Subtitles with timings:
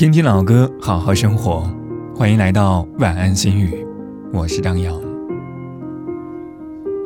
[0.00, 1.70] 听听老歌，好好生活。
[2.16, 3.86] 欢迎来到晚安心语，
[4.32, 4.98] 我是张扬。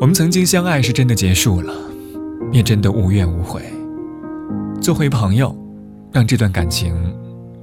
[0.00, 1.74] 我们曾经相爱是真的结束了，
[2.52, 3.62] 也真的无怨无悔。
[4.80, 5.52] 做回朋友，
[6.12, 6.94] 让这段感情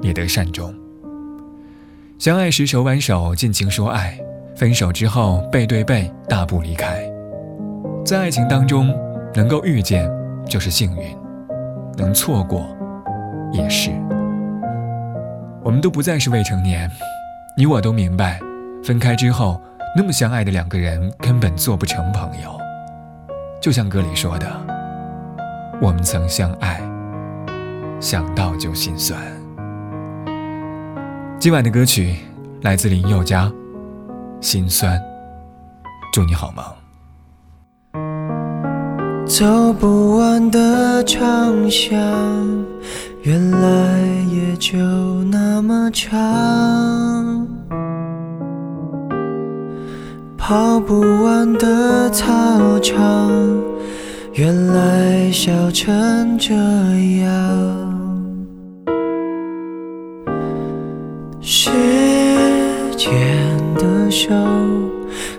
[0.01, 0.69] 也得善终。
[2.19, 4.17] 相爱时手挽手，尽情说爱；
[4.57, 7.09] 分手之后背对背，大步离开。
[8.03, 8.93] 在爱情当中，
[9.33, 10.11] 能够遇见
[10.45, 11.03] 就是幸运，
[11.97, 12.67] 能错过
[13.53, 13.91] 也是。
[15.63, 16.89] 我们都不再是未成年，
[17.55, 18.39] 你我都明白，
[18.83, 19.61] 分开之后，
[19.95, 22.59] 那么相爱的两个人根本做不成朋友。
[23.61, 24.47] 就像歌里说的
[25.79, 26.81] ：“我们曾相爱，
[27.99, 29.21] 想到就心酸。”
[31.37, 32.15] 今晚的歌曲
[32.61, 33.45] 来自林宥嘉，
[34.41, 34.97] 《心酸》，
[36.11, 36.65] 祝你好梦。
[39.27, 41.97] 走不完的长巷，
[43.23, 43.99] 原来
[44.31, 44.77] 也就
[45.25, 47.47] 那么长。
[50.35, 53.31] 跑不完的操场，
[54.33, 56.55] 原来笑成这
[57.21, 57.29] 样。
[61.41, 61.69] 时
[62.97, 63.07] 间
[63.75, 64.33] 的手。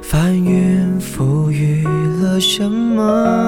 [0.01, 1.85] 翻云覆雨
[2.23, 3.42] 了什么？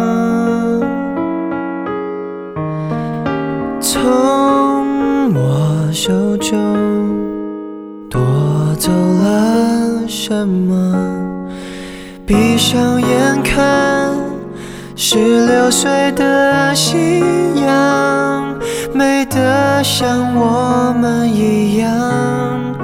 [3.94, 6.50] 从我手中
[8.10, 8.20] 夺
[8.76, 10.74] 走了什么？
[12.26, 14.12] 闭上眼看，
[14.96, 17.20] 十六岁的夕
[17.64, 18.58] 阳，
[18.92, 22.74] 美得像我们一样，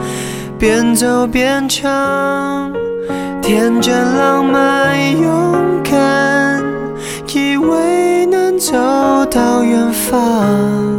[0.61, 2.73] 边走边唱。
[3.43, 6.63] 天真浪漫勇敢，
[7.35, 8.77] 以为能走
[9.29, 10.90] 到远方。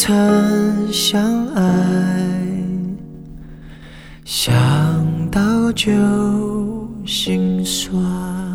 [0.00, 2.62] 曾相爱，
[4.24, 4.54] 想
[5.28, 5.90] 到就
[7.04, 8.47] 心酸。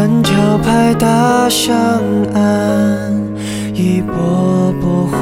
[0.00, 1.76] 人潮拍打上
[2.32, 3.12] 岸，
[3.74, 5.20] 一波波欢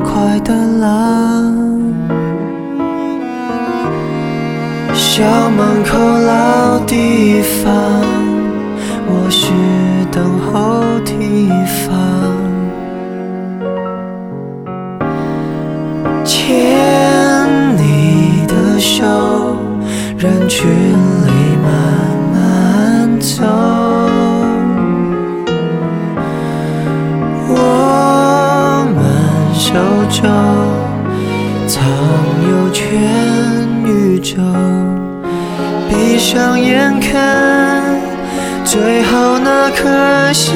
[0.00, 1.54] 快的浪。
[4.92, 7.72] 校门口老地方，
[9.06, 9.52] 我是
[10.10, 11.67] 等候提防。
[31.68, 31.84] 藏
[32.50, 32.88] 有全
[33.84, 34.36] 宇宙，
[35.86, 38.00] 闭上眼看
[38.64, 40.54] 最后那颗夕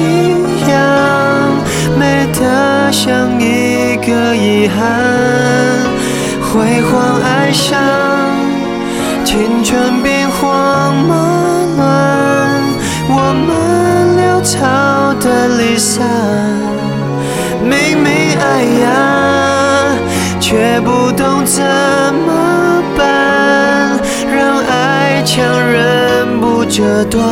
[0.67, 1.53] 阳，
[1.99, 4.81] 美得像一个遗憾。
[6.41, 7.21] 辉煌
[20.53, 23.99] 却不懂怎么办，
[24.31, 27.25] 让爱强忍不折断。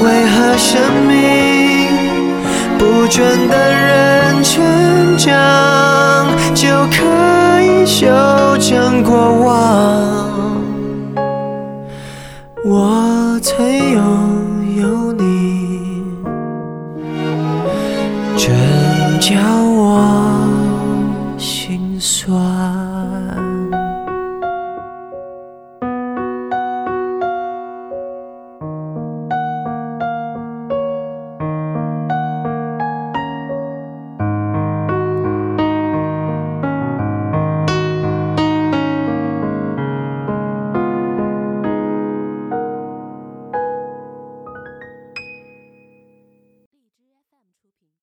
[0.00, 1.88] 为何生命
[2.78, 4.62] 不准等人成
[5.18, 7.02] 长，就可
[7.60, 8.06] 以修
[8.60, 10.62] 正过往？
[12.64, 14.00] 我曾有
[22.36, 23.85] 惯